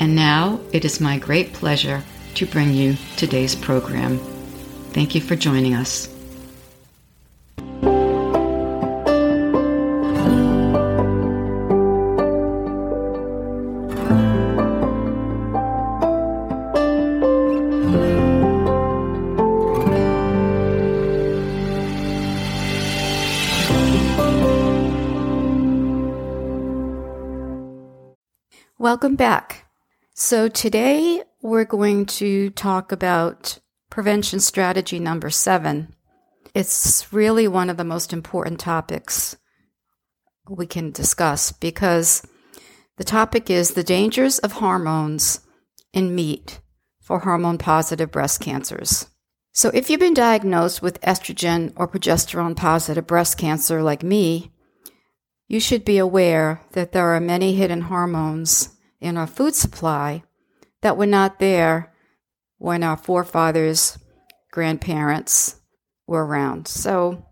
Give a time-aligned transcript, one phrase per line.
[0.00, 2.02] And now it is my great pleasure
[2.34, 4.18] to bring you today's program.
[4.90, 6.13] Thank you for joining us.
[28.84, 29.64] Welcome back.
[30.12, 33.58] So, today we're going to talk about
[33.88, 35.94] prevention strategy number seven.
[36.54, 39.38] It's really one of the most important topics
[40.50, 42.26] we can discuss because
[42.98, 45.40] the topic is the dangers of hormones
[45.94, 46.60] in meat
[47.00, 49.08] for hormone positive breast cancers.
[49.54, 54.52] So, if you've been diagnosed with estrogen or progesterone positive breast cancer like me,
[55.48, 58.73] you should be aware that there are many hidden hormones
[59.04, 60.22] in our food supply
[60.82, 61.92] that were not there
[62.58, 63.98] when our forefathers,
[64.50, 65.56] grandparents
[66.06, 66.66] were around.
[66.66, 67.26] So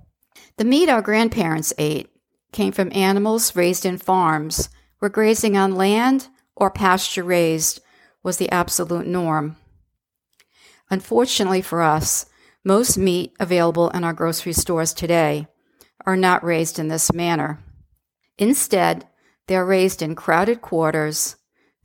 [0.58, 2.10] the meat our grandparents ate
[2.52, 4.68] came from animals raised in farms
[4.98, 7.80] where grazing on land or pasture raised
[8.22, 9.56] was the absolute norm.
[10.90, 12.26] Unfortunately for us,
[12.64, 15.46] most meat available in our grocery stores today
[16.04, 17.58] are not raised in this manner.
[18.38, 19.08] Instead,
[19.46, 21.36] they are raised in crowded quarters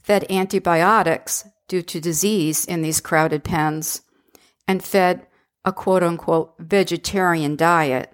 [0.08, 4.04] fed antibiotics due to disease in these crowded pens,
[4.66, 5.28] and fed
[5.66, 8.14] a quote unquote vegetarian diet,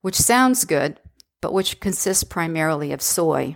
[0.00, 0.98] which sounds good,
[1.42, 3.54] but which consists primarily of soy.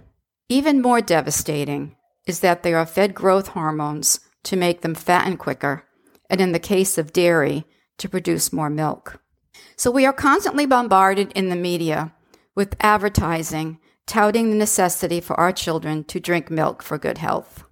[0.50, 1.96] Even more devastating
[2.26, 5.82] is that they are fed growth hormones to make them fatten quicker,
[6.28, 7.64] and in the case of dairy,
[7.96, 9.22] to produce more milk.
[9.76, 12.12] So we are constantly bombarded in the media
[12.54, 17.64] with advertising touting the necessity for our children to drink milk for good health.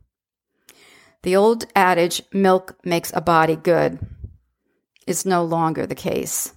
[1.22, 3.98] The old adage, milk makes a body good,
[5.06, 6.54] is no longer the case.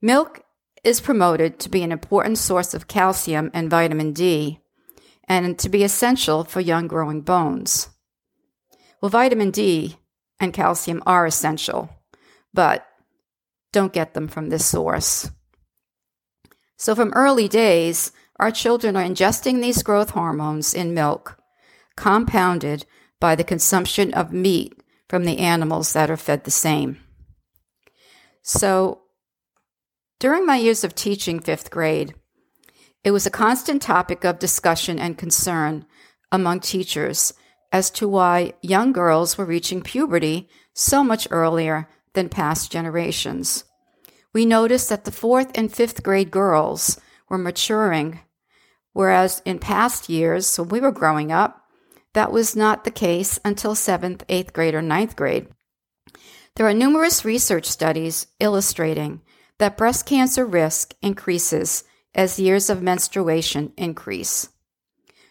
[0.00, 0.42] Milk
[0.84, 4.60] is promoted to be an important source of calcium and vitamin D
[5.26, 7.88] and to be essential for young growing bones.
[9.00, 9.96] Well, vitamin D
[10.38, 11.90] and calcium are essential,
[12.52, 12.86] but
[13.72, 15.30] don't get them from this source.
[16.76, 21.38] So, from early days, our children are ingesting these growth hormones in milk,
[21.96, 22.84] compounded
[23.20, 24.74] by the consumption of meat
[25.08, 26.98] from the animals that are fed the same.
[28.42, 29.02] So,
[30.18, 32.14] during my years of teaching fifth grade,
[33.04, 35.86] it was a constant topic of discussion and concern
[36.32, 37.34] among teachers
[37.70, 43.64] as to why young girls were reaching puberty so much earlier than past generations.
[44.32, 46.98] We noticed that the fourth and fifth grade girls
[47.28, 48.20] were maturing,
[48.92, 51.64] whereas in past years, when we were growing up,
[52.12, 55.48] that was not the case until seventh, eighth grade, or ninth grade.
[56.56, 59.20] There are numerous research studies illustrating
[59.58, 61.84] that breast cancer risk increases
[62.14, 64.48] as years of menstruation increase.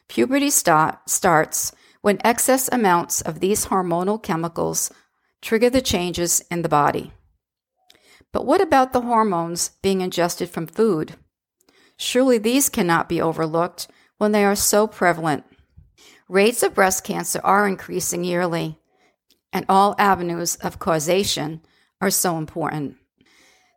[0.09, 4.91] Puberty start, starts when excess amounts of these hormonal chemicals
[5.41, 7.13] trigger the changes in the body.
[8.33, 11.15] But what about the hormones being ingested from food?
[11.97, 13.87] Surely these cannot be overlooked
[14.17, 15.43] when they are so prevalent.
[16.27, 18.79] Rates of breast cancer are increasing yearly,
[19.51, 21.61] and all avenues of causation
[22.01, 22.97] are so important.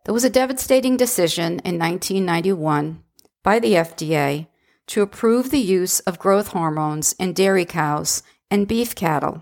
[0.05, 3.03] There was a devastating decision in 1991
[3.43, 4.47] by the FDA
[4.87, 9.41] to approve the use of growth hormones in dairy cows and beef cattle.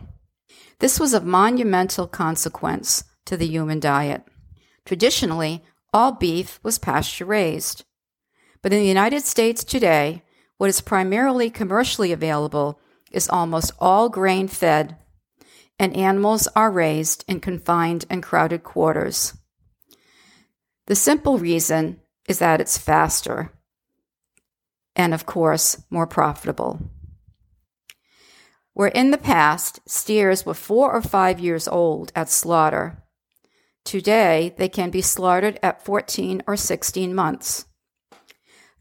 [0.80, 4.24] This was of monumental consequence to the human diet.
[4.86, 5.64] Traditionally,
[5.94, 7.85] all beef was pasture raised.
[8.66, 10.24] But in the United States today,
[10.58, 12.80] what is primarily commercially available
[13.12, 14.98] is almost all grain fed,
[15.78, 19.38] and animals are raised in confined and crowded quarters.
[20.88, 23.54] The simple reason is that it's faster
[24.96, 26.80] and, of course, more profitable.
[28.74, 33.04] Where in the past steers were four or five years old at slaughter,
[33.84, 37.66] today they can be slaughtered at 14 or 16 months.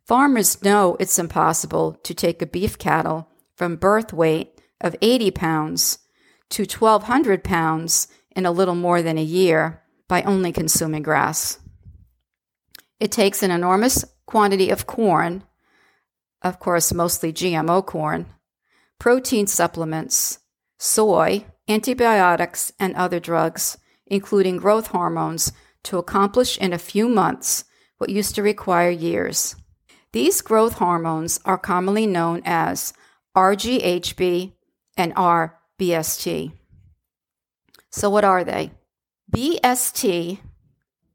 [0.06, 5.98] Farmers know it's impossible to take a beef cattle from birth weight of 80 pounds
[6.50, 11.58] to 1,200 pounds in a little more than a year by only consuming grass.
[13.00, 15.44] It takes an enormous quantity of corn
[16.44, 18.26] of course, mostly GMO corn,
[19.00, 20.40] protein supplements,
[20.78, 25.52] soy, antibiotics, and other drugs, including growth hormones,
[25.84, 27.64] to accomplish in a few months
[27.96, 29.56] what used to require years.
[30.14, 32.92] These growth hormones are commonly known as
[33.36, 34.52] RGHB
[34.96, 36.52] and RBST.
[37.90, 38.70] So, what are they?
[39.34, 40.38] BST,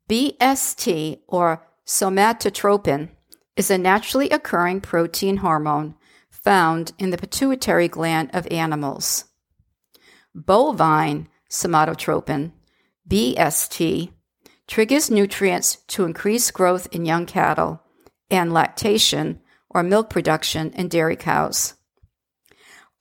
[0.10, 3.12] BST, or somatotropin,
[3.56, 5.95] is a naturally occurring protein hormone
[6.30, 9.24] found in the pituitary gland of animals.
[10.36, 12.52] Bovine somatotropin,
[13.07, 14.12] BST,
[14.68, 17.81] triggers nutrients to increase growth in young cattle
[18.30, 19.40] and lactation
[19.70, 21.76] or milk production in dairy cows.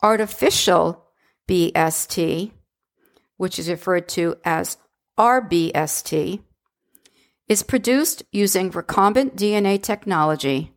[0.03, 1.05] Artificial
[1.49, 2.53] BST,
[3.37, 4.77] which is referred to as
[5.19, 6.41] RBST,
[7.49, 10.75] is produced using recombinant DNA technology,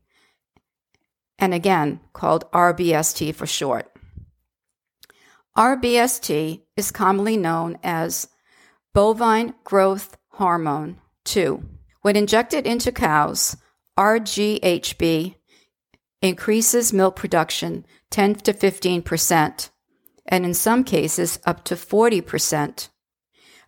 [1.37, 3.91] and again called RBST for short.
[5.57, 8.29] RBST is commonly known as
[8.93, 11.61] bovine growth hormone 2.
[12.01, 13.57] When injected into cows,
[14.01, 15.35] RGHB
[16.23, 19.69] increases milk production 10 to 15 percent,
[20.25, 22.89] and in some cases up to 40 percent.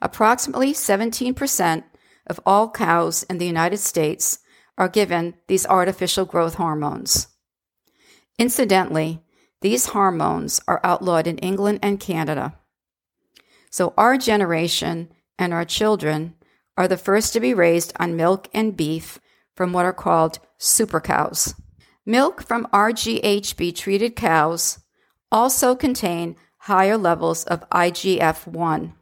[0.02, 1.86] Approximately 17 percent
[2.26, 4.40] of all cows in the United States
[4.76, 7.28] are given these artificial growth hormones.
[8.40, 9.22] Incidentally,
[9.62, 12.58] these hormones are outlawed in England and Canada.
[13.70, 16.34] So our generation and our children
[16.76, 19.20] are the first to be raised on milk and beef
[19.56, 21.56] from what are called super cows.
[22.06, 24.80] Milk from RGHB treated cows
[25.32, 28.94] also contain higher levels of IGF 1.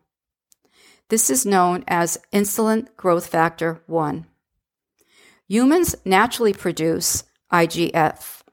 [1.10, 4.26] This is known as insulin growth factor 1.
[5.48, 8.44] Humans naturally produce IGF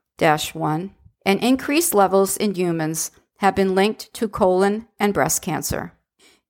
[0.54, 5.92] 1, and increased levels in humans have been linked to colon and breast cancer.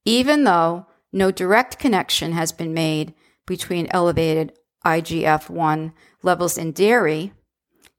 [0.04, 3.12] Even though no direct connection has been made
[3.46, 4.52] between elevated
[4.84, 5.92] IGF 1
[6.22, 7.32] levels in dairy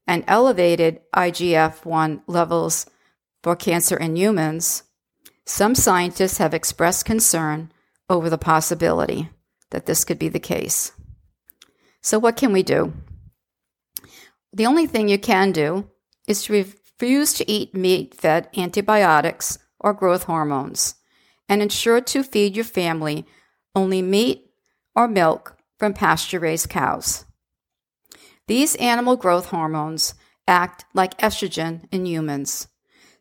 [0.06, 2.86] and elevated IGF 1 levels
[3.42, 4.82] for cancer in humans,
[5.46, 7.72] some scientists have expressed concern
[8.08, 9.30] over the possibility
[9.70, 10.92] that this could be the case.
[12.02, 12.92] So, what can we do?
[14.52, 15.88] The only thing you can do
[16.26, 20.96] is to refuse to eat meat fed antibiotics or growth hormones
[21.48, 23.26] and ensure to feed your family
[23.74, 24.50] only meat
[24.94, 27.24] or milk from pasture raised cows.
[28.46, 30.12] These animal growth hormones
[30.46, 32.68] act like estrogen in humans.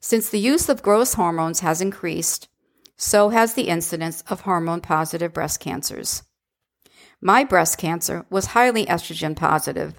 [0.01, 2.49] Since the use of growth hormones has increased,
[2.97, 6.23] so has the incidence of hormone positive breast cancers.
[7.21, 9.93] My breast cancer was highly estrogen positive,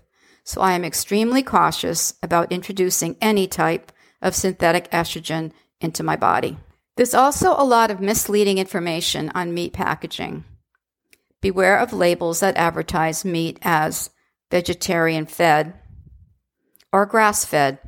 [0.44, 3.90] so I am extremely cautious about introducing any type
[4.20, 6.58] of synthetic estrogen into my body.
[6.96, 10.44] There's also a lot of misleading information on meat packaging.
[11.40, 14.10] Beware of labels that advertise meat as
[14.50, 15.74] vegetarian fed
[16.92, 17.78] or grass fed.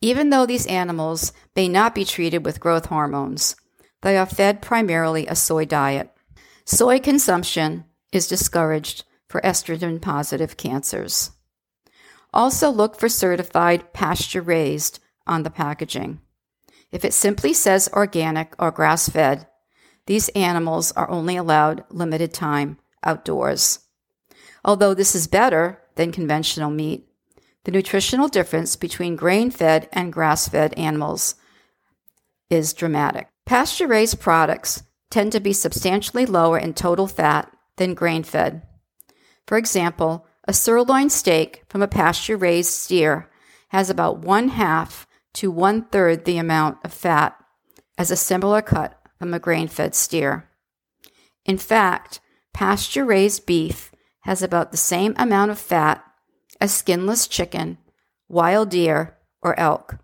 [0.00, 3.56] Even though these animals may not be treated with growth hormones,
[4.02, 6.10] they are fed primarily a soy diet.
[6.64, 11.32] Soy consumption is discouraged for estrogen positive cancers.
[12.32, 16.20] Also, look for certified pasture raised on the packaging.
[16.92, 19.46] If it simply says organic or grass fed,
[20.10, 23.78] these animals are only allowed limited time outdoors.
[24.64, 27.06] Although this is better than conventional meat,
[27.62, 31.36] the nutritional difference between grain fed and grass fed animals
[32.50, 33.28] is dramatic.
[33.46, 38.62] Pasture raised products tend to be substantially lower in total fat than grain fed.
[39.46, 43.30] For example, a sirloin steak from a pasture raised steer
[43.68, 47.36] has about one half to one third the amount of fat
[47.96, 50.48] as a similar cut from a grain fed steer.
[51.44, 52.20] In fact,
[52.54, 56.02] pasture raised beef has about the same amount of fat
[56.58, 57.76] as skinless chicken,
[58.30, 59.98] wild deer, or elk.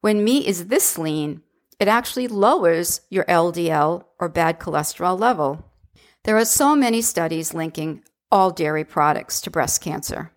[0.00, 1.42] When meat is this lean,
[1.78, 5.64] it actually lowers your LDL or bad cholesterol level.
[6.24, 8.02] There are so many studies linking
[8.32, 10.32] all dairy products to breast cancer.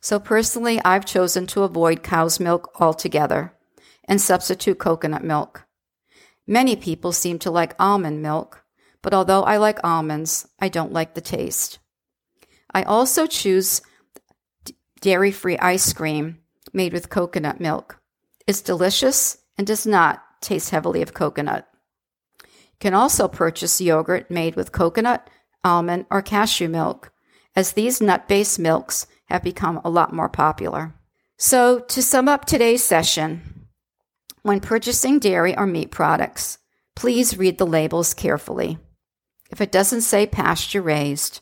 [0.00, 3.52] So, personally, I've chosen to avoid cow's milk altogether
[4.04, 5.63] and substitute coconut milk.
[6.46, 8.64] Many people seem to like almond milk,
[9.02, 11.78] but although I like almonds, I don't like the taste.
[12.72, 13.80] I also choose
[15.00, 16.38] dairy free ice cream
[16.72, 18.00] made with coconut milk.
[18.46, 21.66] It's delicious and does not taste heavily of coconut.
[22.42, 25.30] You can also purchase yogurt made with coconut,
[25.62, 27.12] almond, or cashew milk,
[27.56, 30.94] as these nut based milks have become a lot more popular.
[31.38, 33.53] So, to sum up today's session,
[34.44, 36.58] when purchasing dairy or meat products,
[36.94, 38.78] please read the labels carefully.
[39.50, 41.40] If it doesn't say pasture raised,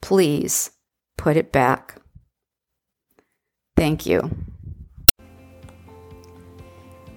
[0.00, 0.70] please
[1.18, 2.00] put it back.
[3.76, 4.30] Thank you.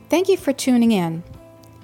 [0.09, 1.23] Thank you for tuning in.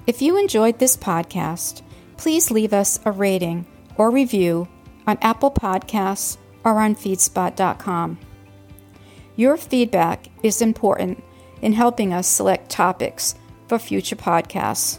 [0.08, 1.82] If you enjoyed this podcast,
[2.16, 4.66] please leave us a rating or review
[5.06, 8.18] on Apple Podcasts or on feedspot.com.
[9.36, 11.22] Your feedback is important
[11.62, 13.36] in helping us select topics
[13.68, 14.98] for future podcasts.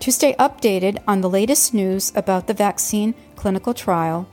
[0.00, 4.26] To stay updated on the latest news about the vaccine clinical trial,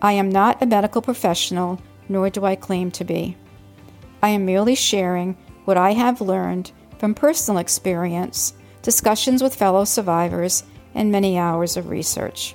[0.00, 3.36] I am not a medical professional, nor do I claim to be.
[4.22, 10.64] I am merely sharing what I have learned from personal experience, discussions with fellow survivors,
[10.94, 12.54] and many hours of research.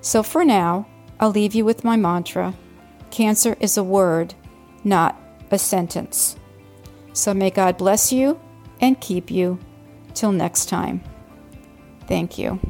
[0.00, 0.86] So for now,
[1.20, 2.54] I'll leave you with my mantra
[3.14, 4.34] cancer is a word,
[4.82, 5.16] not
[5.52, 6.36] a sentence.
[7.12, 8.40] So may God bless you
[8.80, 9.58] and keep you.
[10.14, 11.00] Till next time.
[12.06, 12.60] Thank you.